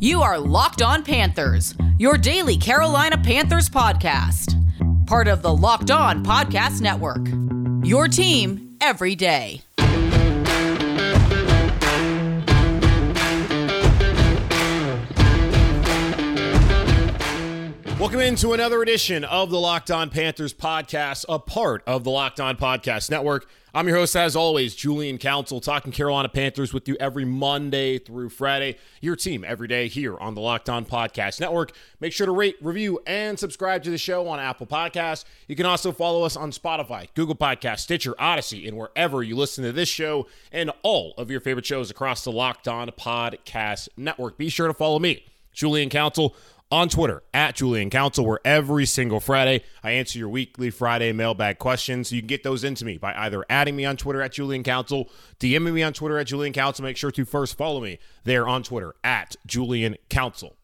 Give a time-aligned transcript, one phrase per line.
[0.00, 4.54] You are Locked On Panthers, your daily Carolina Panthers podcast.
[5.08, 7.26] Part of the Locked On Podcast Network.
[7.84, 9.60] Your team every day.
[17.98, 22.38] Welcome into another edition of the Locked On Panthers podcast, a part of the Locked
[22.38, 23.50] On Podcast Network.
[23.78, 28.30] I'm your host, as always, Julian Council, talking Carolina Panthers with you every Monday through
[28.30, 28.76] Friday.
[29.00, 31.70] Your team every day here on the Locked On Podcast Network.
[32.00, 35.24] Make sure to rate, review, and subscribe to the show on Apple Podcasts.
[35.46, 39.62] You can also follow us on Spotify, Google Podcasts, Stitcher, Audacy, and wherever you listen
[39.62, 44.36] to this show and all of your favorite shows across the Locked On Podcast Network.
[44.36, 46.34] Be sure to follow me, Julian Council
[46.70, 51.58] on Twitter at Julian Council, where every single Friday I answer your weekly Friday mailbag
[51.58, 52.08] questions.
[52.08, 54.62] So you can get those into me by either adding me on Twitter at Julian
[54.62, 55.08] Council,
[55.40, 56.84] DMing me on Twitter at Julian Council.
[56.84, 60.56] Make sure to first follow me there on Twitter at Julian Council.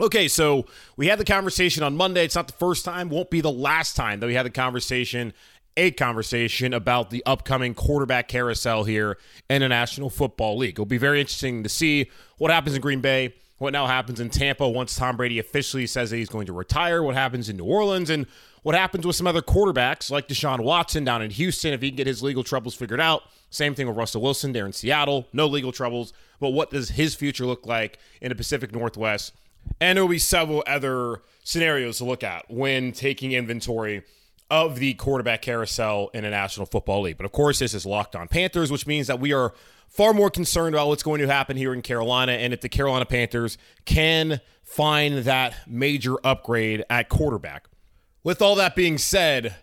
[0.00, 0.66] Okay, so
[0.96, 2.24] we had the conversation on Monday.
[2.24, 5.32] It's not the first time, won't be the last time that we had the conversation,
[5.76, 10.74] a conversation about the upcoming quarterback carousel here in the National Football League.
[10.74, 13.34] It'll be very interesting to see what happens in Green Bay
[13.64, 17.02] what now happens in Tampa once Tom Brady officially says that he's going to retire,
[17.02, 18.26] what happens in New Orleans, and
[18.62, 21.96] what happens with some other quarterbacks like Deshaun Watson down in Houston if he can
[21.96, 23.22] get his legal troubles figured out.
[23.48, 26.12] Same thing with Russell Wilson there in Seattle, no legal troubles.
[26.40, 29.32] But what does his future look like in the Pacific Northwest?
[29.80, 34.02] And there will be several other scenarios to look at when taking inventory
[34.50, 37.16] of the quarterback carousel in a National Football League.
[37.16, 39.52] But of course, this is Locked On Panthers, which means that we are
[39.88, 43.06] far more concerned about what's going to happen here in Carolina and if the Carolina
[43.06, 47.68] Panthers can find that major upgrade at quarterback.
[48.22, 49.56] With all that being said,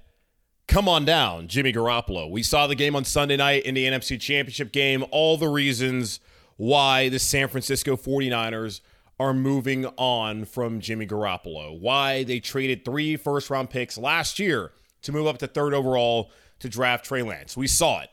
[0.68, 2.30] come on down, Jimmy Garoppolo.
[2.30, 6.20] We saw the game on Sunday night in the NFC Championship game, all the reasons
[6.56, 8.82] why the San Francisco 49ers
[9.22, 14.72] are moving on from Jimmy Garoppolo, why they traded three first round picks last year
[15.04, 17.56] to move up to third overall to draft Trey Lance.
[17.56, 18.10] We saw it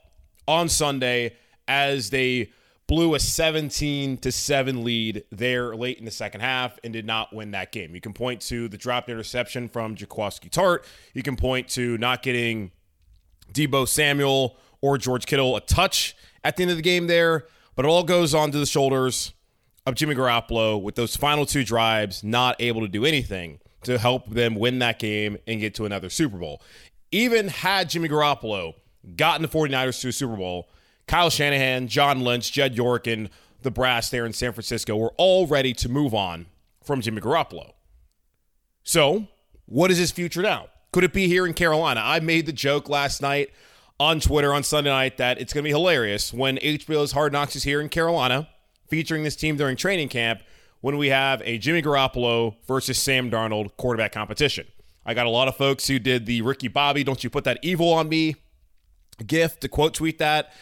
[0.47, 1.35] on Sunday
[1.67, 2.53] as they
[2.87, 7.35] blew a 17 to 7 lead there late in the second half and did not
[7.35, 7.95] win that game.
[7.95, 10.85] You can point to the dropped interception from Jaquiski Tartt.
[11.15, 12.71] You can point to not getting
[13.55, 16.15] Deebo Samuel or George Kittle a touch
[16.45, 19.33] at the end of the game there, but it all goes on to the shoulders
[19.89, 24.29] of Jimmy Garoppolo with those final two drives not able to do anything to help
[24.29, 26.61] them win that game and get to another Super Bowl.
[27.11, 28.75] Even had Jimmy Garoppolo
[29.17, 30.69] gotten the 49ers to a Super Bowl,
[31.07, 33.31] Kyle Shanahan, John Lynch, Jed York, and
[33.63, 36.47] the brass there in San Francisco were all ready to move on
[36.85, 37.73] from Jimmy Garoppolo.
[38.85, 39.27] So,
[39.65, 40.69] what is his future now?
[40.93, 42.03] Could it be here in Carolina?
[42.05, 43.51] I made the joke last night
[43.99, 47.57] on Twitter on Sunday night that it's going to be hilarious when HBO's Hard Knocks
[47.57, 48.49] is here in Carolina,
[48.89, 50.43] featuring this team during training camp,
[50.81, 54.67] when we have a Jimmy Garoppolo versus Sam Darnold quarterback competition.
[55.05, 57.59] I got a lot of folks who did the Ricky Bobby, don't you put that
[57.63, 58.37] evil on me
[59.27, 60.53] gift to quote tweet that.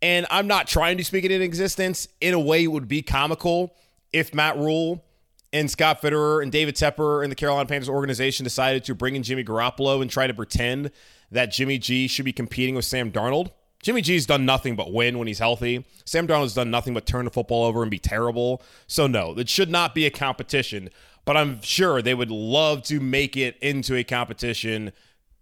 [0.00, 2.08] And I'm not trying to speak it in existence.
[2.20, 3.74] In a way, it would be comical
[4.12, 5.04] if Matt Rhule
[5.52, 9.22] and Scott Fitterer and David Tepper and the Carolina Panthers organization decided to bring in
[9.22, 10.90] Jimmy Garoppolo and try to pretend
[11.30, 13.50] that Jimmy G should be competing with Sam Darnold.
[13.82, 15.84] Jimmy G's done nothing but win when he's healthy.
[16.04, 18.62] Sam Darnold's done nothing but turn the football over and be terrible.
[18.86, 20.90] So, no, it should not be a competition,
[21.24, 24.92] but I'm sure they would love to make it into a competition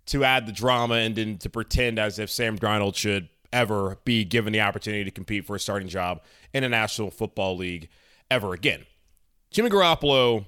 [0.06, 4.24] to add the drama and then to pretend as if Sam Darnold should ever be
[4.24, 6.20] given the opportunity to compete for a starting job
[6.52, 7.88] in a National Football League
[8.30, 8.84] ever again.
[9.50, 10.44] Jimmy Garoppolo,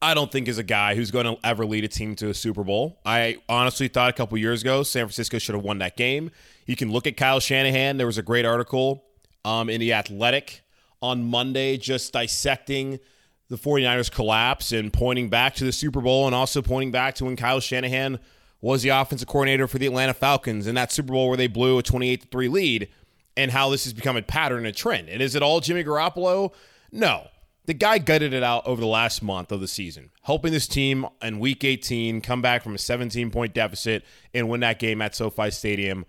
[0.00, 2.34] I don't think is a guy who's going to ever lead a team to a
[2.34, 3.00] Super Bowl.
[3.04, 6.30] I honestly thought a couple years ago San Francisco should have won that game.
[6.66, 7.96] You can look at Kyle Shanahan.
[7.96, 9.04] There was a great article
[9.44, 10.62] um, in The Athletic
[11.02, 13.00] on Monday just dissecting
[13.48, 17.24] the 49ers collapse and pointing back to the Super Bowl and also pointing back to
[17.24, 18.18] when Kyle Shanahan–
[18.60, 21.78] was the offensive coordinator for the Atlanta Falcons in that Super Bowl where they blew
[21.78, 22.88] a 28 3 lead
[23.36, 25.08] and how this has become a pattern a trend.
[25.08, 26.52] And is it all Jimmy Garoppolo?
[26.90, 27.28] No.
[27.68, 31.04] The guy gutted it out over the last month of the season, helping this team
[31.20, 35.14] in week 18 come back from a 17 point deficit and win that game at
[35.14, 36.06] SoFi Stadium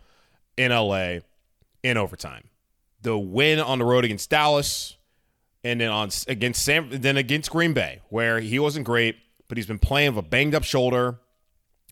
[0.56, 1.16] in LA
[1.84, 2.46] in overtime.
[3.02, 4.96] The win on the road against Dallas
[5.62, 9.18] and then on against Sam then against Green Bay, where he wasn't great,
[9.50, 11.20] but he's been playing with a banged up shoulder,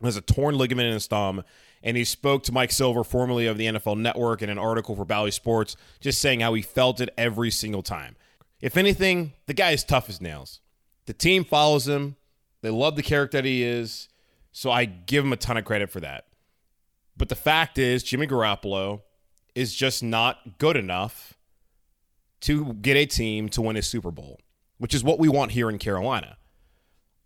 [0.01, 1.43] has a torn ligament in his thumb,
[1.83, 5.03] and he spoke to Mike Silver, formerly of the NFL Network, in an article for
[5.03, 8.15] Bally Sports, just saying how he felt it every single time.
[8.59, 10.61] If anything, the guy is tough as nails.
[11.05, 12.15] The team follows him.
[12.61, 14.09] They love the character that he is.
[14.51, 16.25] So I give him a ton of credit for that.
[17.15, 19.01] But the fact is, Jimmy Garoppolo
[19.55, 21.33] is just not good enough
[22.41, 24.39] to get a team to win a Super Bowl,
[24.77, 26.37] which is what we want here in Carolina.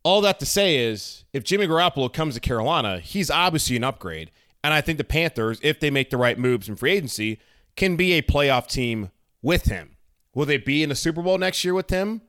[0.04, 4.32] All that to say is, if Jimmy Garoppolo comes to Carolina, he's obviously an upgrade.
[4.64, 7.40] And I think the Panthers, if they make the right moves in free agency,
[7.76, 9.12] can be a playoff team
[9.42, 9.91] with him.
[10.34, 12.22] Will they be in the Super Bowl next year with him?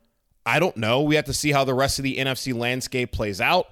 [0.44, 1.02] I don't know.
[1.02, 3.68] We have to see how the rest of the NFC landscape plays out.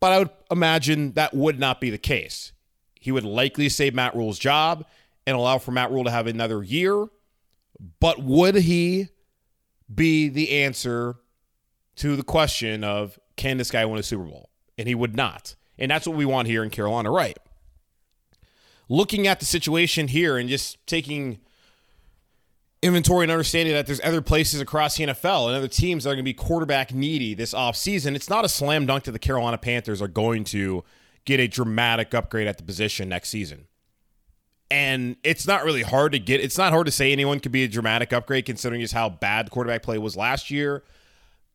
[0.00, 2.52] But I would imagine that would not be the case.
[2.94, 4.86] He would likely save Matt Rhule's job
[5.26, 7.06] and allow for Matt Rhule to have another year.
[8.00, 9.08] But would he
[9.92, 11.16] be the answer
[11.96, 14.50] to the question of can this guy win a Super Bowl?
[14.76, 15.54] And he would not.
[15.78, 17.38] And that's what we want here in Carolina, right?
[18.88, 21.40] Looking at the situation here and just taking
[22.82, 26.14] inventory and understanding that there's other places across the NFL and other teams that are
[26.14, 29.58] going to be quarterback needy this offseason, it's not a slam dunk that the Carolina
[29.58, 30.82] Panthers are going to
[31.24, 33.66] get a dramatic upgrade at the position next season.
[34.70, 36.40] And it's not really hard to get.
[36.40, 39.46] It's not hard to say anyone could be a dramatic upgrade considering just how bad
[39.46, 40.84] the quarterback play was last year.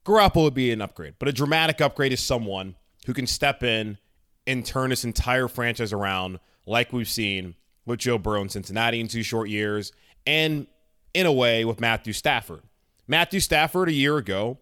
[0.05, 2.75] Garoppolo would be an upgrade, but a dramatic upgrade is someone
[3.07, 3.97] who can step in
[4.45, 7.55] and turn this entire franchise around, like we've seen
[7.85, 9.91] with Joe Burrow in Cincinnati in two short years,
[10.27, 10.67] and
[11.15, 12.61] in a way with Matthew Stafford.
[13.07, 14.57] Matthew Stafford a year ago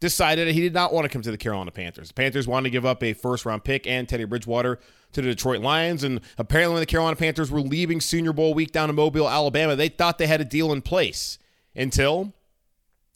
[0.00, 2.08] decided that he did not want to come to the Carolina Panthers.
[2.08, 4.80] The Panthers wanted to give up a first round pick and Teddy Bridgewater
[5.12, 6.02] to the Detroit Lions.
[6.02, 9.76] And apparently, when the Carolina Panthers were leaving Senior Bowl week down in Mobile, Alabama,
[9.76, 11.38] they thought they had a deal in place
[11.76, 12.32] until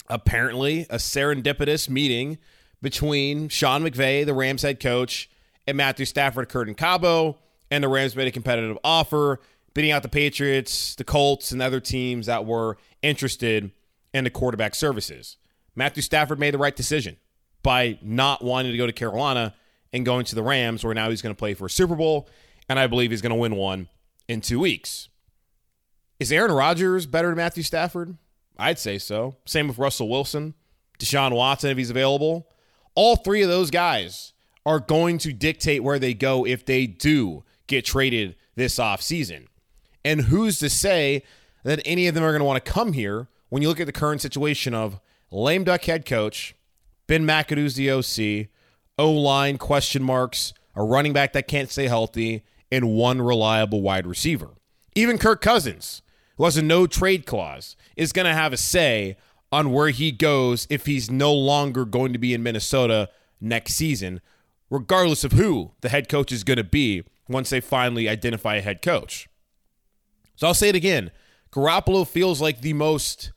[0.08, 2.38] apparently a serendipitous meeting
[2.80, 5.28] between Sean McVay, the Rams head coach,
[5.66, 7.38] and Matthew Stafford occurred in Cabo.
[7.68, 9.40] And the Rams made a competitive offer
[9.76, 13.70] beating out the Patriots, the Colts, and other teams that were interested
[14.14, 15.36] in the quarterback services.
[15.74, 17.18] Matthew Stafford made the right decision
[17.62, 19.54] by not wanting to go to Carolina
[19.92, 22.26] and going to the Rams, where now he's going to play for a Super Bowl,
[22.70, 23.90] and I believe he's going to win one
[24.26, 25.10] in two weeks.
[26.18, 28.16] Is Aaron Rodgers better than Matthew Stafford?
[28.56, 29.36] I'd say so.
[29.44, 30.54] Same with Russell Wilson,
[30.98, 32.48] Deshaun Watson, if he's available.
[32.94, 34.32] All three of those guys
[34.64, 39.48] are going to dictate where they go if they do get traded this offseason.
[40.06, 41.24] And who's to say
[41.64, 43.86] that any of them are going to want to come here when you look at
[43.86, 45.00] the current situation of
[45.32, 46.54] lame duck head coach,
[47.08, 48.46] Ben McAdoo's the OC,
[49.00, 54.06] O line question marks, a running back that can't stay healthy, and one reliable wide
[54.06, 54.50] receiver.
[54.94, 56.02] Even Kirk Cousins,
[56.36, 59.16] who has a no trade clause, is going to have a say
[59.50, 63.08] on where he goes if he's no longer going to be in Minnesota
[63.40, 64.20] next season,
[64.70, 68.62] regardless of who the head coach is going to be once they finally identify a
[68.62, 69.28] head coach.
[70.36, 71.10] So I'll say it again.
[71.50, 73.32] Garoppolo feels like the most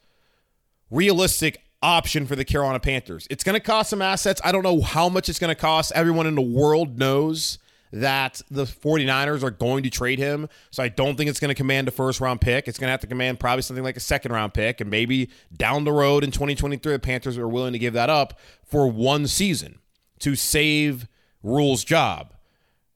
[0.91, 3.27] realistic option for the Carolina Panthers.
[3.29, 4.41] It's going to cost some assets.
[4.43, 5.91] I don't know how much it's going to cost.
[5.95, 7.57] Everyone in the world knows
[7.91, 10.47] that the 49ers are going to trade him.
[10.71, 12.67] So I don't think it's going to command a first round pick.
[12.67, 14.81] It's going to have to command probably something like a second round pick.
[14.81, 18.37] And maybe down the road in 2023, the Panthers are willing to give that up
[18.63, 19.79] for one season
[20.19, 21.07] to save
[21.41, 22.33] Rhule's job.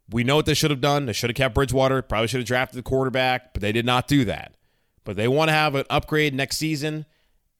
[0.09, 1.05] We know what they should have done.
[1.05, 2.01] They should have kept Bridgewater.
[2.01, 4.55] Probably should have drafted the quarterback, but they did not do that.
[5.03, 7.05] But they want to have an upgrade next season.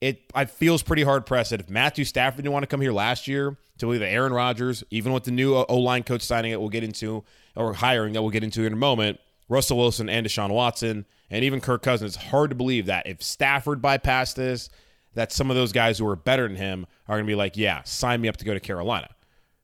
[0.00, 2.92] It I feels pretty hard pressed that if Matthew Stafford didn't want to come here
[2.92, 6.22] last year to believe that Aaron Rodgers, even with the new uh, O line coach
[6.22, 7.24] signing that we'll get into
[7.56, 11.44] or hiring that we'll get into in a moment, Russell Wilson and Deshaun Watson, and
[11.44, 12.16] even Kirk Cousins.
[12.16, 14.68] It's hard to believe that if Stafford bypassed this,
[15.14, 17.56] that some of those guys who are better than him are going to be like,
[17.56, 19.08] yeah, sign me up to go to Carolina.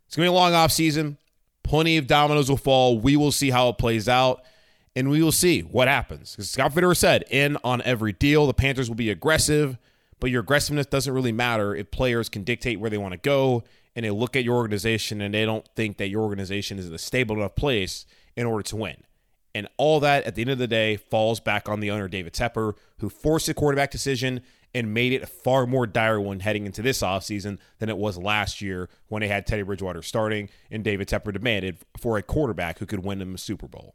[0.06, 1.16] It's going to be a long offseason.
[1.70, 2.98] Plenty of dominoes will fall.
[2.98, 4.42] We will see how it plays out,
[4.96, 6.32] and we will see what happens.
[6.32, 9.78] Because Scott Fitterer said, in on every deal, the Panthers will be aggressive,
[10.18, 13.62] but your aggressiveness doesn't really matter if players can dictate where they want to go
[13.94, 16.92] and they look at your organization and they don't think that your organization is in
[16.92, 18.96] a stable enough place in order to win.
[19.54, 22.32] And all that at the end of the day falls back on the owner, David
[22.32, 24.40] Tepper, who forced a quarterback decision
[24.74, 28.16] and made it a far more dire one heading into this offseason than it was
[28.16, 32.78] last year when they had Teddy Bridgewater starting and David Tepper demanded for a quarterback
[32.78, 33.94] who could win them a Super Bowl.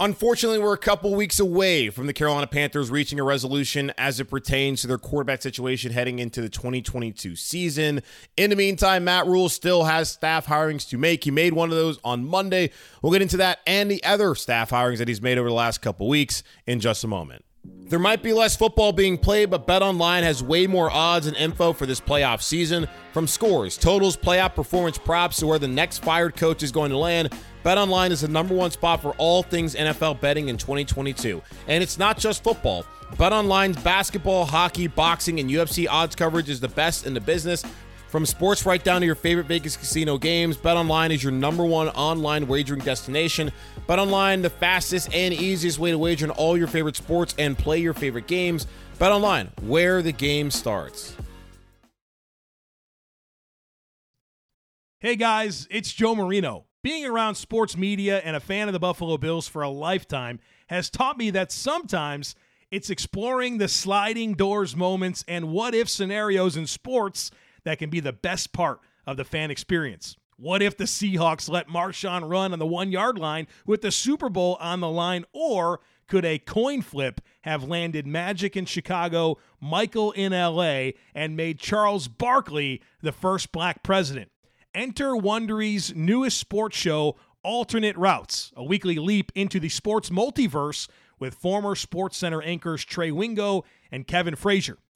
[0.00, 4.24] Unfortunately, we're a couple weeks away from the Carolina Panthers reaching a resolution as it
[4.24, 8.02] pertains to their quarterback situation heading into the 2022 season.
[8.36, 11.22] In the meantime, Matt Rhule still has staff hirings to make.
[11.22, 12.70] He made one of those on Monday.
[13.02, 15.78] We'll get into that and the other staff hirings that he's made over the last
[15.80, 17.43] couple weeks in just a moment.
[17.86, 21.74] There might be less football being played, but BetOnline has way more odds and info
[21.74, 22.88] for this playoff season.
[23.12, 26.96] From scores, totals, playoff performance props to where the next fired coach is going to
[26.96, 27.30] land,
[27.62, 31.42] BetOnline is the number one spot for all things NFL betting in 2022.
[31.68, 32.86] And it's not just football.
[33.16, 37.64] BetOnline's basketball, hockey, boxing, and UFC odds coverage is the best in the business.
[38.14, 41.88] From sports right down to your favorite Vegas casino games, BetOnline is your number one
[41.88, 43.50] online wagering destination.
[43.88, 47.80] BetOnline, the fastest and easiest way to wager on all your favorite sports and play
[47.80, 48.68] your favorite games.
[49.00, 51.16] BetOnline, where the game starts.
[55.00, 56.66] Hey guys, it's Joe Marino.
[56.84, 60.88] Being around sports media and a fan of the Buffalo Bills for a lifetime has
[60.88, 62.36] taught me that sometimes
[62.70, 67.32] it's exploring the sliding doors moments and what if scenarios in sports
[67.64, 70.16] that can be the best part of the fan experience.
[70.36, 74.28] What if the Seahawks let Marshawn run on the one yard line with the Super
[74.28, 75.24] Bowl on the line?
[75.32, 81.58] Or could a coin flip have landed Magic in Chicago, Michael in LA, and made
[81.60, 84.30] Charles Barkley the first black president?
[84.74, 90.88] Enter Wondery's newest sports show, Alternate Routes, a weekly leap into the sports multiverse
[91.20, 94.78] with former Sports Center anchors Trey Wingo and Kevin Frazier.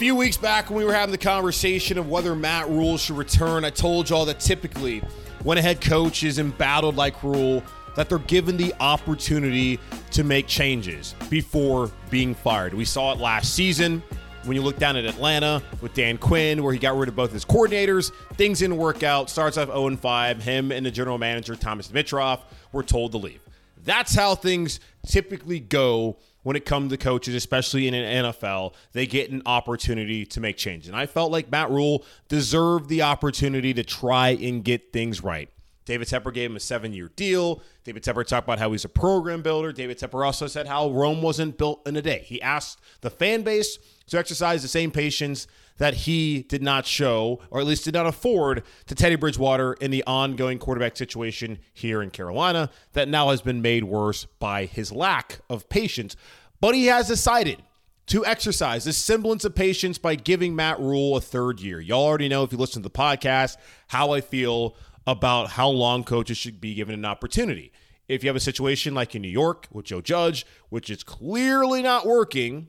[0.00, 3.66] Few weeks back, when we were having the conversation of whether Matt Rhule should return,
[3.66, 5.00] I told y'all that typically
[5.42, 7.62] when a head coach is embattled like Rhule,
[7.96, 9.78] that they're given the opportunity
[10.12, 12.72] to make changes before being fired.
[12.72, 14.02] We saw it last season
[14.44, 17.30] when you look down at Atlanta with Dan Quinn, where he got rid of both
[17.30, 18.10] his coordinators.
[18.36, 19.28] Things didn't work out.
[19.28, 20.42] Starts off 0 5.
[20.42, 22.40] Him and the general manager, Thomas Dimitroff,
[22.72, 23.42] were told to leave.
[23.84, 29.06] That's how things typically go when it comes to coaches, especially in an NFL, they
[29.06, 30.88] get an opportunity to make changes.
[30.88, 35.50] And I felt like Matt Rhule deserved the opportunity to try and get things right.
[35.84, 37.62] David Tepper gave him a seven year deal.
[37.84, 39.72] David Tepper talked about how he's a program builder.
[39.72, 42.22] David Tepper also said how Rome wasn't built in a day.
[42.26, 45.46] He asked the fan base to exercise the same patience
[45.80, 49.90] that he did not show, or at least did not afford, to Teddy Bridgewater in
[49.90, 54.92] the ongoing quarterback situation here in Carolina that now has been made worse by his
[54.92, 56.16] lack of patience.
[56.60, 57.62] But he has decided
[58.08, 61.80] to exercise this semblance of patience by giving Matt Rhule a third year.
[61.80, 63.56] Y'all already know if you listen to the podcast
[63.88, 67.72] how I feel about how long coaches should be given an opportunity.
[68.06, 71.80] If you have a situation like in New York with Joe Judge, which is clearly
[71.80, 72.68] not working,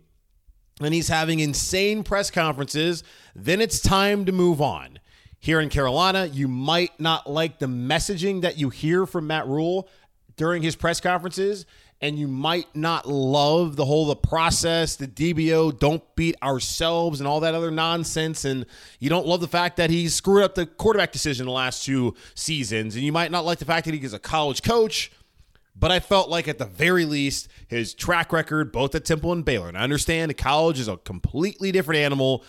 [0.79, 3.03] and he's having insane press conferences,
[3.35, 4.99] then it's time to move on.
[5.39, 9.89] Here in Carolina, you might not like the messaging that you hear from Matt Rhule
[10.37, 11.65] during his press conferences,
[11.99, 17.27] and you might not love the whole the process, the DBO, don't beat ourselves, and
[17.27, 18.45] all that other nonsense.
[18.45, 18.65] And
[18.99, 22.15] you don't love the fact that he screwed up the quarterback decision the last two
[22.33, 25.11] seasons, and you might not like the fact that he is a college coach.
[25.75, 29.43] But I felt like at the very least, his track record, both at Temple and
[29.43, 32.43] Baylor, and I understand college is a completely different animal,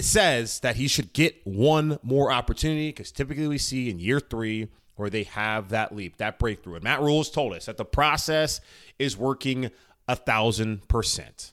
[0.00, 4.68] says that he should get one more opportunity because typically we see in year three
[4.96, 6.74] where they have that leap, that breakthrough.
[6.74, 8.60] And Matt Rhule's told us that the process
[8.98, 9.70] is working
[10.06, 11.52] a thousand percent.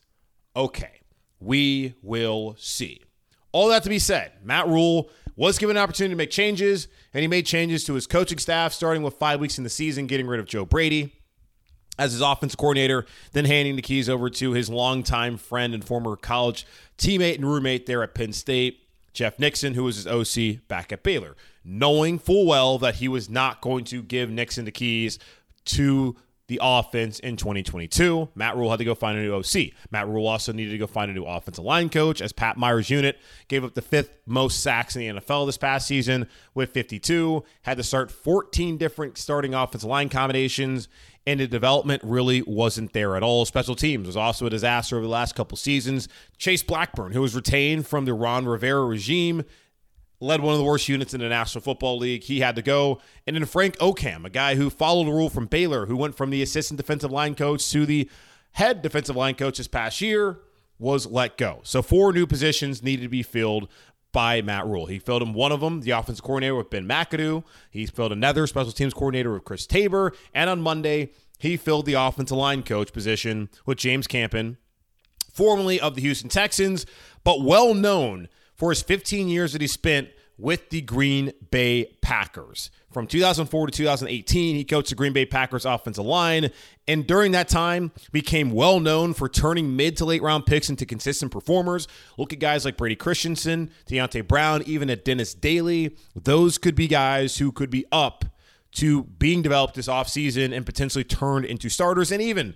[0.56, 1.02] Okay,
[1.40, 3.02] we will see.
[3.52, 7.22] All that to be said, Matt Rhule was given an opportunity to make changes, and
[7.22, 10.28] he made changes to his coaching staff, starting with five weeks in the season, getting
[10.28, 11.14] rid of Joe Brady
[11.98, 16.18] as his offensive coordinator, then handing the keys over to his longtime friend and former
[16.18, 16.68] college
[16.98, 18.82] teammate and roommate there at Penn State,
[19.14, 23.30] Jeff Nixon, who was his OC back at Baylor, knowing full well that he was
[23.30, 25.20] not going to give Nixon the keys
[25.64, 26.18] to
[26.50, 28.30] the offense in 2022.
[28.36, 29.72] Matt Rhule had to go find a new OC.
[29.92, 32.90] Matt Rhule also needed to go find a new offensive line coach as Pat Meyer's
[32.90, 37.44] unit gave up the fifth most sacks in the NFL this past season with 52.
[37.62, 40.90] Had to start 14 different starting offensive line combinations
[41.28, 43.46] and the development really wasn't there at all.
[43.46, 46.08] Special teams was also a disaster over the last couple seasons.
[46.38, 49.44] Chase Blackburn, who was retained from the Ron Rivera regime,
[50.20, 52.24] led one of the worst units in the National Football League.
[52.24, 53.00] He had to go.
[53.26, 56.30] And then Frank Okam, a guy who followed the Rhule from Baylor, who went from
[56.30, 58.10] the assistant defensive line coach to the
[58.52, 60.40] head defensive line coach this past year,
[60.78, 61.60] was let go.
[61.64, 63.70] So four new positions needed to be filled
[64.12, 64.88] by Matt Rhule.
[64.88, 67.44] He filled in one of them, the offensive coordinator with Ben McAdoo.
[67.70, 70.14] He filled another special teams coordinator with Chris Tabor.
[70.34, 74.58] And on Monday, he filled the offensive line coach position with James Campen,
[75.32, 76.86] formerly of the Houston Texans,
[77.24, 78.28] but well known
[78.60, 82.70] for his 15 years that he spent with the Green Bay Packers.
[82.92, 86.52] From 2004 to 2018, he coached the Green Bay Packers offensive line,
[86.88, 90.86] and during that time became well known for turning mid to late round picks into
[90.86, 91.88] consistent performers.
[92.18, 95.96] Look at guys like Brady Christensen, Deonte Brown, even at Dennis Daly.
[96.16, 98.26] Those could be guys who could be up
[98.74, 102.56] to being developed this offseason and potentially turned into starters, and even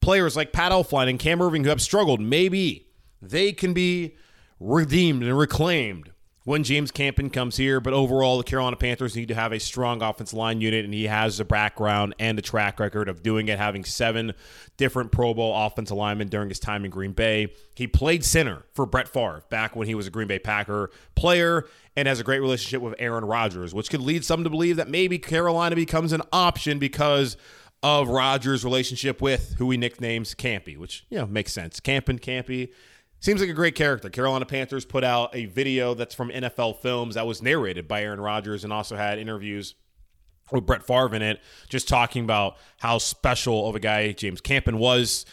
[0.00, 2.20] players like Pat Elflein and Cam Erving who have struggled.
[2.20, 2.88] Maybe
[3.22, 4.16] they can be
[4.64, 6.10] redeemed and reclaimed
[6.44, 7.80] when James Campen comes here.
[7.80, 11.04] But overall, the Carolina Panthers need to have a strong offensive line unit, and he
[11.04, 14.32] has the background and the track record of doing it, having seven
[14.76, 17.52] different Pro Bowl offensive linemen during his time in Green Bay.
[17.74, 21.66] He played center for Brett Favre back when he was a Green Bay Packer player
[21.96, 24.88] and has a great relationship with Aaron Rodgers, which could lead some to believe that
[24.88, 27.36] maybe Carolina becomes an option because
[27.82, 31.80] of Rodgers' relationship with who he nicknames Campy, which, you know, makes sense.
[31.80, 32.70] Camping, Campy.
[33.24, 34.10] Seems like a great character.
[34.10, 38.20] Carolina Panthers put out a video that's from NFL Films that was narrated by Aaron
[38.20, 39.76] Rodgers and also had interviews
[40.52, 41.40] with Brett Favre in it,
[41.70, 45.24] just talking about how special of a guy James Campen was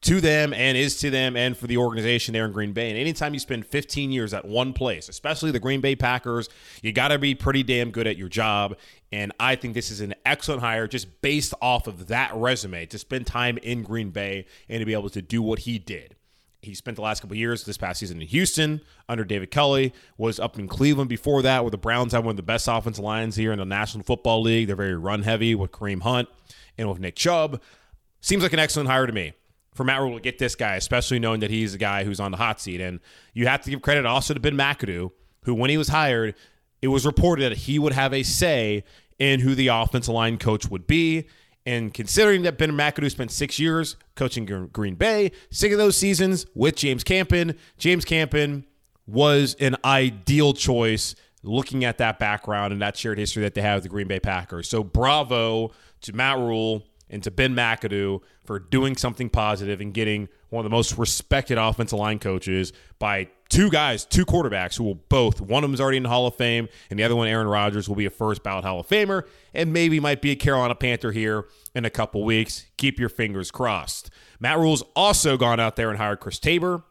[0.00, 2.88] to them and is to them and for the organization there in Green Bay.
[2.88, 6.48] And anytime you spend 15 years at one place, especially the Green Bay Packers,
[6.80, 8.78] you got to be pretty damn good at your job.
[9.12, 12.96] And I think this is an excellent hire just based off of that resume to
[12.96, 16.15] spend time in Green Bay and to be able to do what he did.
[16.62, 20.40] He spent the last couple years this past season in Houston under David Culley, was
[20.40, 23.36] up in Cleveland before that, where the Browns have one of the best offensive lines
[23.36, 24.66] here in the National Football League.
[24.66, 26.28] They're very run heavy with Kareem Hunt
[26.76, 27.60] and with Nick Chubb.
[28.20, 29.34] Seems like an excellent hire to me
[29.74, 32.30] for Matt Rhule to get this guy, especially knowing that he's a guy who's on
[32.30, 32.80] the hot seat.
[32.80, 32.98] And
[33.34, 35.10] you have to give credit also to Ben McAdoo,
[35.44, 36.34] who, when he was hired,
[36.82, 38.84] it was reported that he would have a say
[39.18, 41.28] in who the offensive line coach would be.
[41.66, 46.46] And considering that Ben McAdoo spent six years coaching Green Bay, six of those seasons
[46.54, 48.64] with James Campen, James Campen
[49.06, 53.76] was an ideal choice looking at that background and that shared history that they have
[53.76, 54.68] with the Green Bay Packers.
[54.68, 60.28] So bravo to Matt Rhule and to Ben McAdoo for doing something positive and getting
[60.50, 64.94] one of the most respected offensive line coaches by two guys, two quarterbacks who will
[64.94, 67.46] both, one of them's already in the Hall of Fame, and the other one, Aaron
[67.46, 70.74] Rodgers, will be a first ballot Hall of Famer, and maybe might be a Carolina
[70.74, 72.66] Panther here in a couple weeks.
[72.76, 74.10] Keep your fingers crossed.
[74.40, 76.82] Matt Rhule's also gone out there and hired Chris Tabor.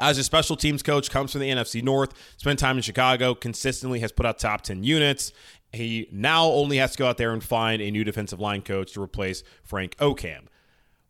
[0.00, 3.98] As a special teams coach, comes from the NFC North, spent time in Chicago, consistently
[3.98, 5.32] has put out top 10 units,
[5.72, 8.92] he now only has to go out there and find a new defensive line coach
[8.92, 10.44] to replace Frank Okam.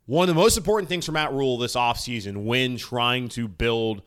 [0.05, 4.01] One of the most important things for Matt Rhule this offseason when trying to build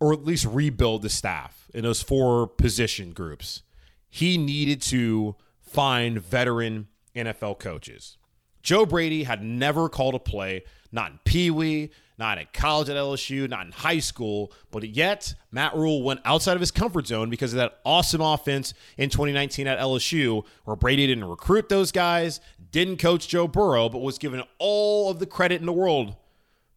[0.00, 3.62] or at least rebuild the staff in those four position groups,
[4.08, 8.16] he needed to find veteran NFL coaches.
[8.62, 12.96] Joe Brady had never called a play, not in Pee Wee, not at college at
[12.96, 17.30] LSU, not in high school, but yet Matt Rhule went outside of his comfort zone
[17.30, 22.40] because of that awesome offense in 2019 at LSU, where Brady didn't recruit those guys,
[22.70, 26.14] didn't coach Joe Burrow, but was given all of the credit in the world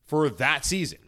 [0.06, 1.00] for that season.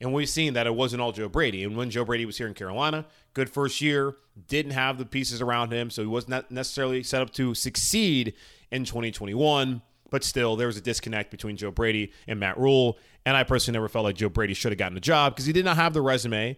[0.00, 1.64] And we've seen that it wasn't all Joe Brady.
[1.64, 5.40] And when Joe Brady was here in Carolina, good first year, didn't have the pieces
[5.40, 8.34] around him, so he was not necessarily set up to succeed
[8.70, 9.82] in 2021.
[10.10, 12.98] But still, there was a disconnect between Joe Brady and Matt Rhule.
[13.26, 15.52] And I personally never felt like Joe Brady should have gotten the job because he
[15.52, 16.56] did not have the resume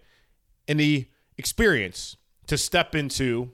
[0.68, 3.50] and the experience to step into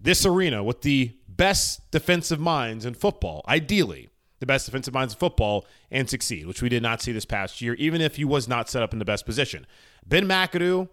[0.00, 4.08] this arena with the best defensive minds in football, ideally,
[4.42, 7.60] the best defensive minds in football, and succeed, which we did not see this past
[7.62, 9.66] year, even if he was not set up in the best position.
[10.04, 10.88] Ben McAdoo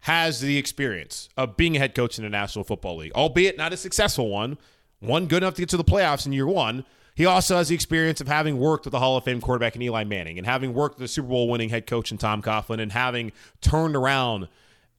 [0.00, 3.72] has the experience of being a head coach in the National Football League, albeit not
[3.72, 4.58] a successful one,
[5.00, 7.74] one good enough to get to the playoffs in year one, he also has the
[7.74, 10.74] experience of having worked with the Hall of Fame quarterback in Eli Manning and having
[10.74, 14.48] worked with the Super Bowl winning head coach in Tom Coughlin and having turned around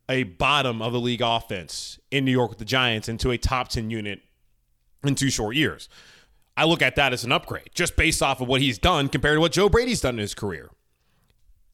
[0.08, 3.68] a bottom of the league offense in New York with the Giants into a top
[3.68, 4.22] 10 unit
[5.04, 5.90] in two short years.
[6.58, 9.38] I look at that as an upgrade just based off of what he's done compared
[9.38, 10.70] to what Joe Brady's done in his career.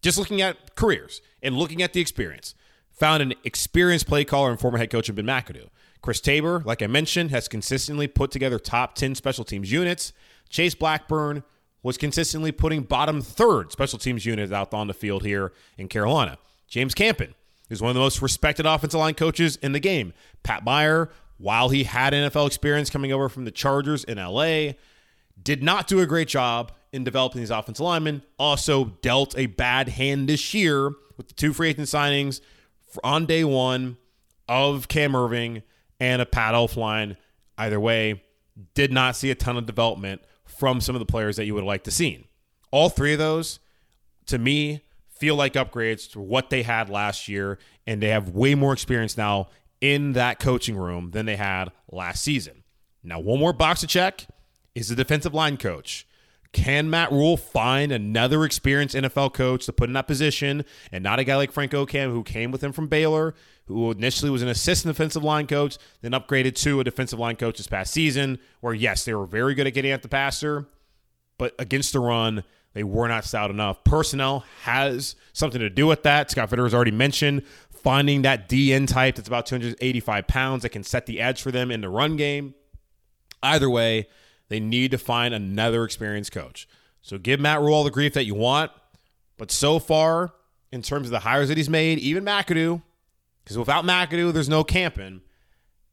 [0.02, 2.56] Just looking at careers and looking at the experience.
[2.94, 5.70] Found an experienced play caller and former head coach in Ben McAdoo.
[6.02, 10.14] Chris Tabor, like I mentioned, has consistently put together top 10 special teams units.
[10.50, 11.44] Chase Blackburn
[11.84, 16.38] was consistently putting bottom third special teams units out on the field here in Carolina.
[16.68, 17.36] James Campen
[17.70, 20.14] is one of the most respected offensive line coaches in the game.
[20.44, 21.10] Pat Meyer,
[21.42, 24.74] while he had NFL experience coming over from the Chargers in LA,
[25.42, 28.22] did not do a great job in developing these offensive linemen.
[28.38, 32.42] Also dealt a bad hand this year with the two free agent signings
[33.04, 33.98] on day one
[34.48, 35.64] of Cam Erving
[36.00, 37.18] and a Pat Elflein.
[37.58, 38.24] Either way,
[38.76, 41.64] did not see a ton of development from some of the players that you would
[41.64, 42.28] like to see.
[42.70, 43.60] All three of those,
[44.28, 48.56] to me, feel like upgrades to what they had last year, and they have way
[48.56, 49.48] more experience now
[49.82, 52.64] in that coaching room than they had last season.
[53.04, 54.28] Now, one more box to check
[54.76, 56.08] is the defensive line coach.
[56.54, 61.18] Can Matt Rhule find another experienced NFL coach to put in that position and not
[61.18, 63.34] a guy like Frank Okam who came with him from Baylor,
[63.66, 67.58] who initially was an assistant defensive line coach, then upgraded to a defensive line coach
[67.58, 70.68] this past season, where yes, they were very good at getting at the passer,
[71.38, 73.84] but against the run, they were not stout enough.
[73.84, 76.32] Personnel has something to do with that.
[76.32, 77.44] Scott Fitterer has already mentioned
[77.84, 81.72] finding that DN type that's about 285 pounds that can set the edge for them
[81.72, 82.54] in the run game.
[83.44, 84.08] Either way,
[84.50, 86.68] they need to find another experienced coach.
[87.02, 88.72] So give Matt Rhule all the grief that you want.
[89.38, 90.34] But so far,
[90.72, 92.82] in terms of the hires that he's made, even McAdoo,
[93.44, 95.22] because without McAdoo, there's no Campen,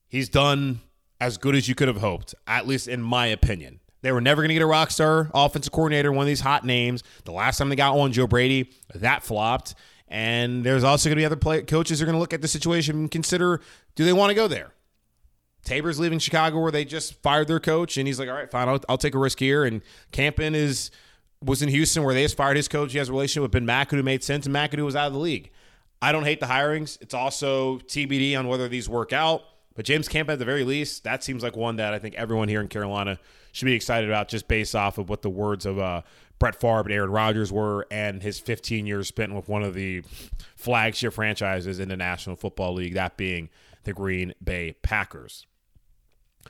[0.09, 0.81] he's done
[1.21, 3.81] as good as you could have hoped, at least in my opinion.
[4.03, 6.65] They were never going to get a rock star offensive coordinator, one of these hot
[6.65, 7.03] names.
[7.25, 9.75] The last time they got one, Joe Brady, that flopped.
[10.09, 12.41] And there's also going to be other play- coaches who are going to look at
[12.41, 13.61] the situation and consider
[13.95, 14.73] do they want to go there?
[15.65, 18.69] Tabor's leaving Chicago where they just fired their coach, and he's like, all right, fine,
[18.69, 19.65] I'll, I'll take a risk here.
[19.65, 20.91] And Campen is
[21.45, 22.93] was in Houston where they just fired his coach.
[22.93, 25.19] He has a relationship with Ben McAdoo made sense, and McAdoo was out of the
[25.19, 25.51] league.
[26.01, 26.99] I don't hate the hirings.
[27.01, 29.43] It's also TBD on whether these work out.
[29.75, 32.49] But James Camp, at the very least, that seems like one that I think everyone
[32.49, 33.19] here in Carolina
[33.59, 36.03] should be excited about just based off of what the words of uh,
[36.39, 40.03] Brett Favre and Aaron Rodgers were and his 15 years spent with one of the
[40.57, 43.51] flagship franchises in the National Football League, that being
[43.83, 45.47] the Green Bay Packers.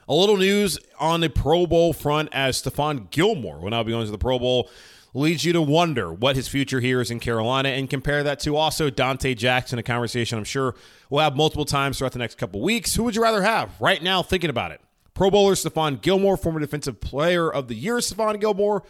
[0.07, 4.05] A little news on the Pro Bowl front as Stephon Gilmore will now be going
[4.05, 4.69] to the Pro Bowl
[5.15, 8.55] leads you to wonder what his future here is in Carolina and compare that to
[8.57, 10.75] also Donte Jackson, a conversation I'm sure
[11.09, 12.95] we'll have multiple times throughout the next couple weeks.
[12.95, 14.83] Who would you rather have right now thinking about it?
[15.19, 18.85] Pro Bowler Stephon Gilmore, former Defensive Player of the Year Stephon Gilmore,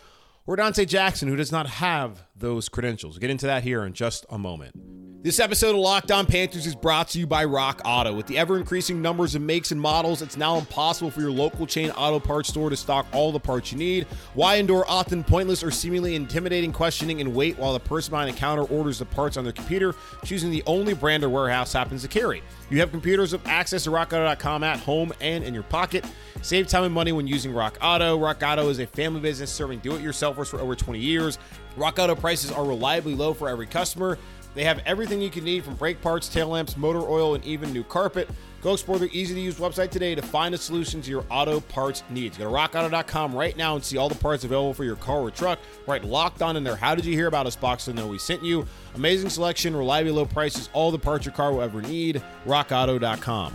[0.46, 3.14] or Donte Jackson, who does not have those credentials.
[3.14, 4.74] We'll get into that here in just a moment.
[5.20, 8.12] This episode of Locked On Panthers is brought to you by Rock Auto.
[8.14, 11.66] With the ever increasing numbers of makes and models, it's now impossible for your local
[11.66, 14.04] chain auto parts store to stock all the parts you need.
[14.34, 18.38] Why endure often pointless or seemingly intimidating questioning and wait while the person behind the
[18.38, 19.92] counter orders the parts on their computer,
[20.24, 22.40] choosing the only brand or warehouse happens to carry?
[22.70, 26.04] You have computers with access to rockauto.com at home and in your pocket.
[26.42, 28.16] Save time and money when using Rock Auto.
[28.16, 31.40] Rock Auto is a family business serving do it yourselfers for over 20 years.
[31.76, 34.18] Rock Auto prices are reliably low for every customer.
[34.54, 37.72] They have everything you can need from brake parts, tail lamps, motor oil, and even
[37.72, 38.28] new carpet.
[38.60, 41.60] Go explore their easy to use website today to find a solution to your auto
[41.60, 42.36] parts needs.
[42.36, 45.30] Go to rockauto.com right now and see all the parts available for your car or
[45.30, 45.60] truck.
[45.86, 46.74] Right locked on in there.
[46.74, 48.66] How did you hear about us box to know we sent you?
[48.96, 52.20] Amazing selection, reliably low prices, all the parts your car will ever need.
[52.44, 53.54] rockauto.com.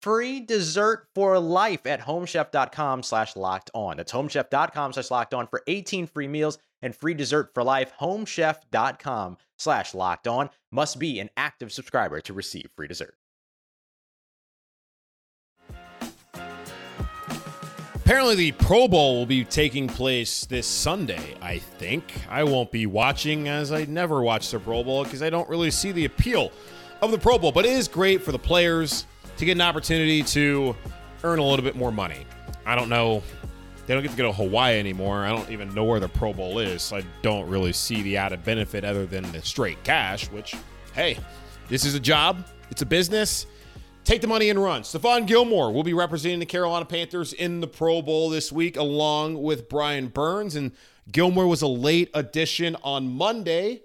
[0.00, 3.96] free dessert for life at homechef.com slash locked on.
[3.96, 7.92] That's homechef.com slash locked on for 18 free meals and free dessert for life.
[8.00, 13.14] Homechef.com slash locked on must be an active subscriber to receive free dessert.
[17.94, 22.12] Apparently, the Pro Bowl will be taking place this Sunday, I think.
[22.28, 25.70] I won't be watching as I never watch the Pro Bowl because I don't really
[25.70, 26.50] see the appeal
[27.02, 29.06] of the Pro Bowl, but it is great for the players
[29.40, 30.76] to get an opportunity to
[31.24, 32.26] earn a little bit more money.
[32.66, 33.22] I don't know.
[33.86, 35.24] They don't get to go to Hawaii anymore.
[35.24, 36.82] I don't even know where the Pro Bowl is.
[36.82, 40.54] So I don't really see the added benefit other than the straight cash, which,
[40.94, 41.18] hey,
[41.70, 43.46] this is a job, it's a business.
[44.04, 44.82] Take the money and run.
[44.82, 49.42] Stephon Gilmore will be representing the Carolina Panthers in the Pro Bowl this week, along
[49.42, 50.54] with Brian Burns.
[50.54, 50.72] And
[51.10, 53.80] Gilmore was a late addition on Monday.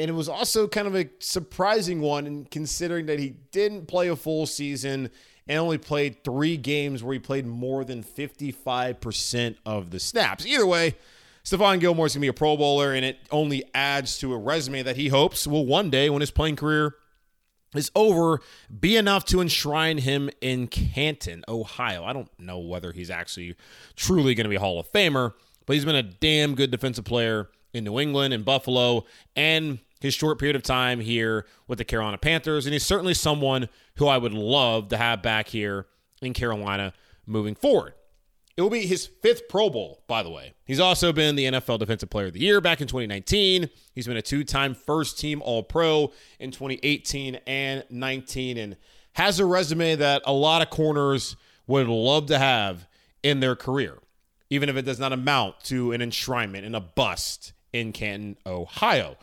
[0.00, 4.08] And it was also kind of a surprising one, in considering that he didn't play
[4.08, 5.10] a full season
[5.46, 10.46] and only played three games where he played more than 55% of the snaps.
[10.46, 10.96] Either way,
[11.44, 14.38] Stephon Gilmore is going to be a Pro Bowler, and it only adds to a
[14.38, 16.94] resume that he hopes will one day, when his playing career
[17.74, 18.40] is over,
[18.80, 22.04] be enough to enshrine him in Canton, Ohio.
[22.04, 23.54] I don't know whether he's actually
[23.96, 25.34] truly going to be a Hall of Famer,
[25.66, 29.04] but he's been a damn good defensive player in New England and Buffalo
[29.36, 32.66] and his short period of time here with the Carolina Panthers.
[32.66, 35.86] And he's certainly someone who I would love to have back here
[36.22, 36.92] in Carolina
[37.26, 37.94] moving forward.
[38.56, 40.52] It will be his fifth Pro Bowl, by the way.
[40.64, 43.70] He's also been the NFL Defensive Player of the Year back in 2019.
[43.94, 48.76] He's been a two time first team All Pro in 2018 and 19, and
[49.14, 51.36] has a resume that a lot of corners
[51.66, 52.86] would love to have
[53.22, 53.98] in their career,
[54.50, 59.16] even if it does not amount to an enshrinement and a bust in Canton, Ohio.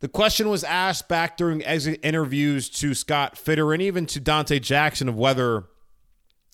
[0.00, 4.60] The question was asked back during exit interviews to Scott Fitter and even to Donte
[4.62, 5.64] Jackson of whether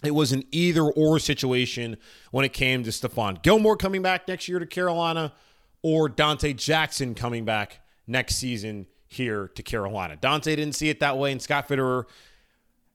[0.03, 1.99] it was an either or situation
[2.31, 5.33] when it came to Stephon Gilmore coming back next year to Carolina
[5.83, 10.17] or Donte Jackson coming back next season here to Carolina.
[10.17, 12.05] Donte didn't see it that way, and Scott Fitterer,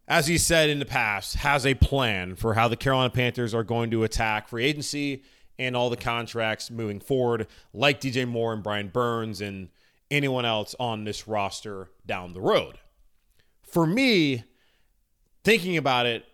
[0.07, 3.63] as he said in the past, has a plan for how the Carolina Panthers are
[3.63, 5.23] going to attack free agency
[5.59, 9.69] and all the contracts moving forward, like DJ Moore and Brian Burns and
[10.11, 12.79] anyone else on this roster down the road.
[13.61, 14.43] For me,
[15.43, 16.25] thinking about it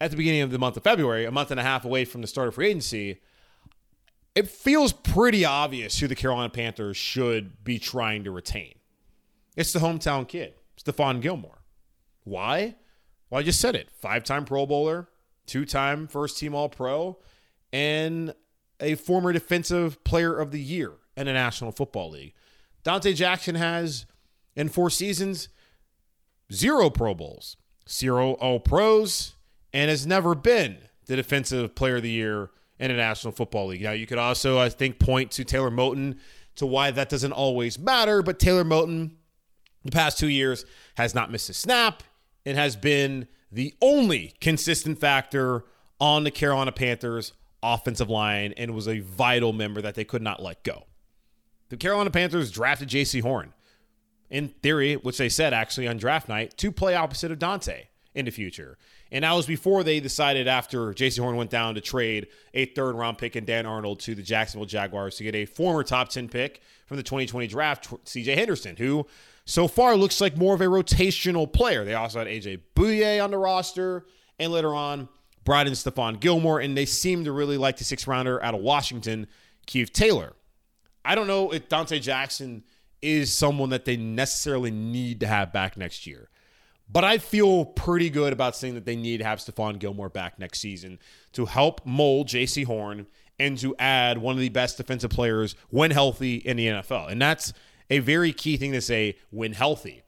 [0.00, 2.20] at the beginning of the month of February, a month and a half away from
[2.20, 3.20] the start of free agency,
[4.34, 8.74] it feels pretty obvious who the Carolina Panthers should be trying to retain.
[9.56, 11.62] It's the hometown kid, Stephon Gilmore.
[12.22, 12.76] Why?
[13.30, 13.90] Well, I just said it.
[13.90, 15.08] Five time Pro Bowler,
[15.46, 17.18] two time first team All Pro,
[17.72, 18.34] and
[18.80, 22.34] a former defensive player of the year in the National Football League.
[22.88, 24.06] Donte Jackson has,
[24.56, 25.50] in four seasons,
[26.50, 29.34] zero Pro Bowls, zero All Pros,
[29.74, 32.48] and has never been the Defensive Player of the Year
[32.78, 33.82] in a National Football League.
[33.82, 36.16] Now, you could also, I think, point to Taylor Moton
[36.56, 39.10] to why that doesn't always matter, but Taylor Moton,
[39.84, 40.64] the past two years,
[40.96, 42.02] has not missed a snap
[42.46, 45.66] and has been the only consistent factor
[46.00, 50.42] on the Carolina Panthers offensive line and was a vital member that they could not
[50.42, 50.87] let go.
[51.68, 53.52] The Carolina Panthers drafted Jaycee Horn,
[54.30, 58.24] in theory, which they said actually on draft night, to play opposite of Donte in
[58.24, 58.78] the future.
[59.10, 62.94] And that was before they decided after Jaycee Horn went down to trade a third
[62.94, 66.28] round pick and Dan Arnold to the Jacksonville Jaguars to get a former top 10
[66.28, 69.06] pick from the 2020 draft, CJ Henderson, who
[69.44, 71.84] so far looks like more of a rotational player.
[71.84, 74.04] They also had AJ Bouye on the roster,
[74.38, 75.08] and later on
[75.44, 78.60] brought in Stephon Gilmore, and they seem to really like the six rounder out of
[78.60, 79.26] Washington,
[79.66, 80.34] Keith Taylor.
[81.08, 82.64] I don't know if Donte Jackson
[83.00, 86.28] is someone that they necessarily need to have back next year.
[86.86, 90.38] But I feel pretty good about saying that they need to have Stephon Gilmore back
[90.38, 90.98] next season
[91.32, 93.06] to help mold Jaycee Horn
[93.38, 97.10] and to add one of the best defensive players when healthy in the NFL.
[97.10, 97.54] And that's
[97.88, 100.02] a very key thing to say when healthy.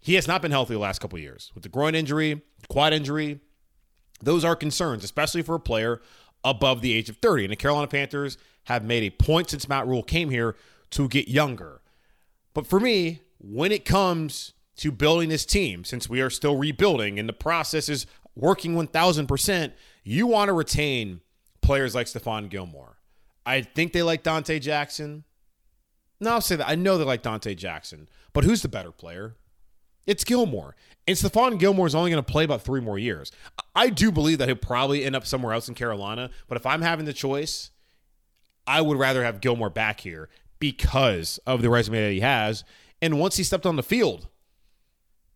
[0.00, 3.38] He has not been healthy the last couple years with the groin injury, quad injury.
[4.20, 6.00] Those are concerns, especially for a player
[6.42, 7.44] above the age of 30.
[7.44, 10.56] And the Carolina Panthers have made a point since Matt Rhule came here
[10.90, 11.80] to get younger.
[12.54, 17.18] But for me, when it comes to building this team since we are still rebuilding
[17.18, 19.72] and the process is working 1000%,
[20.02, 21.20] you want to retain
[21.60, 22.98] players like Stephon Gilmore.
[23.46, 25.24] I think they like Donte Jackson.
[26.20, 26.68] No, I'll say that.
[26.68, 29.36] I know they like Donte Jackson, but who's the better player?
[30.06, 30.76] It's Gilmore.
[31.06, 33.30] And Stephon Gilmore is only going to play about three more years.
[33.74, 36.82] I do believe that he'll probably end up somewhere else in Carolina, but if I'm
[36.82, 37.70] having the choice,
[38.66, 42.64] I would rather have Gilmore back here because of the resume that he has.
[43.02, 44.28] And once he stepped on the field,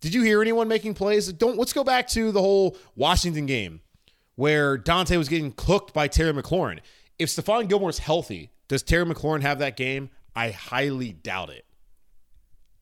[0.01, 1.33] did you hear anyone making plays?
[1.33, 3.81] Don't let's go back to the whole Washington game
[4.37, 6.79] where Donte was getting cooked by Terry McLaurin.
[7.19, 10.11] If Stephon Gilmore's healthy, does Terry McLaurin have that game?
[10.37, 11.65] I highly doubt it.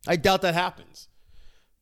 [0.06, 1.08] I doubt that happens.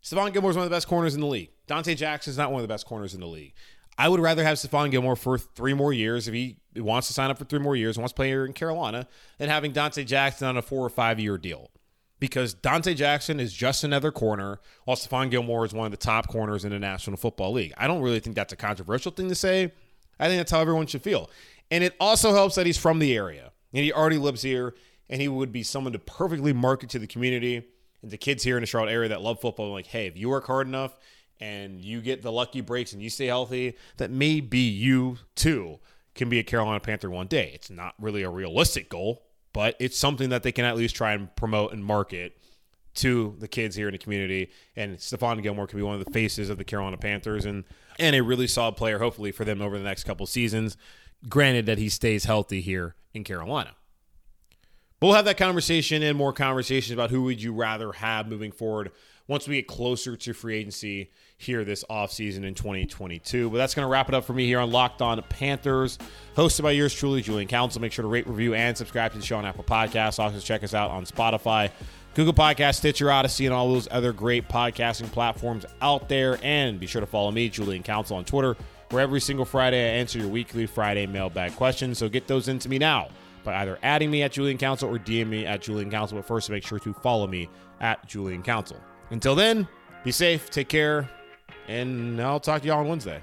[0.03, 1.50] Stephon Gilmore is one of the best corners in the league.
[1.66, 3.55] Donte Jackson is not one of the best corners in the league.
[3.98, 7.30] I would rather have Stephon Gilmore for three more years if he wants to sign
[7.30, 9.06] up for three more years, wants to play here in Carolina,
[9.38, 11.70] than having Donte Jackson on a four or five year deal
[12.20, 16.28] because Donte Jackson is just another corner, while Stephon Gilmore is one of the top
[16.28, 17.74] corners in the National Football League.
[17.76, 19.72] I don't really think that's a controversial thing to say.
[20.18, 21.28] I think that's how everyone should feel.
[21.70, 24.74] And it also helps that he's from the area and he already lives here
[25.10, 27.68] and he would be someone to perfectly market to the community
[28.00, 29.72] and the kids here in the Charlotte area that love football.
[29.72, 30.96] Like, hey, if you work hard enough
[31.40, 35.78] and you get the lucky breaks and you stay healthy, that may be you too
[36.14, 37.50] can be a Carolina Panther one day.
[37.55, 41.12] It's not really a realistic goal, but it's something that they can at least try
[41.12, 42.37] and promote and market
[42.94, 44.50] to the kids here in the community.
[44.77, 47.64] And Stephon Gilmore could be one of the faces of the Carolina Panthers and
[47.98, 50.77] and a really solid player, hopefully, for them over the next couple seasons.
[51.29, 53.74] Granted that he stays healthy here in Carolina.
[55.00, 58.53] But we'll have that conversation and more conversations about who would you rather have moving
[58.53, 58.90] forward
[59.27, 63.51] once we get closer to free agency here this offseason in 2022.
[63.51, 65.99] But that's going to wrap it up for me here on Locked On Panthers,
[66.37, 67.81] hosted by yours truly, Julian Council.
[67.81, 70.18] Make sure to rate, review, and subscribe to the show on Apple Podcasts.
[70.18, 71.70] Also, check us out on Spotify,
[72.14, 76.38] Google Podcast, Stitcher, Audacy, and all those other great podcasting platforms out there.
[76.42, 78.57] And be sure to follow me, Julian Council, on Twitter,
[78.90, 81.99] where every single Friday I answer your weekly Friday mailbag questions.
[81.99, 83.09] So get those into me now
[83.42, 86.16] by either adding me at Julian Council or DM me at Julian Council.
[86.16, 87.49] But first, make sure to follow me
[87.81, 88.79] at Julian Council.
[89.11, 89.68] Until then,
[90.03, 91.09] be safe, take care,
[91.68, 93.22] and I'll talk to y'all on Wednesday.